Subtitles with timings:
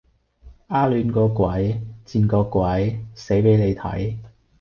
[0.65, 4.17] 啊亂個鬼，賤個鬼，死俾你睇